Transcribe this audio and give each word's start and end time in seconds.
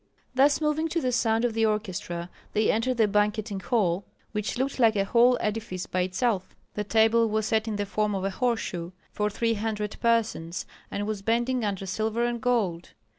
Thus 0.33 0.59
moving 0.59 0.87
to 0.87 0.99
the 0.99 1.11
sound 1.11 1.45
of 1.45 1.53
the 1.53 1.67
orchestra, 1.67 2.31
they 2.53 2.71
entered 2.71 2.97
the 2.97 3.07
banqueting 3.07 3.59
hall, 3.59 4.03
which 4.31 4.57
looked 4.57 4.79
like 4.79 4.95
a 4.95 5.05
whole 5.05 5.37
edifice 5.39 5.85
by 5.85 6.01
itself. 6.01 6.55
The 6.73 6.83
table 6.83 7.29
was 7.29 7.45
set 7.45 7.67
in 7.67 7.75
the 7.75 7.85
form 7.85 8.15
of 8.15 8.23
a 8.25 8.31
horseshoe, 8.31 8.93
for 9.11 9.29
three 9.29 9.53
hundred 9.53 9.97
persons, 9.99 10.65
and 10.89 11.05
was 11.05 11.21
bending 11.21 11.63
under 11.63 11.85
silver 11.85 12.25
and 12.25 12.41
gold. 12.41 12.93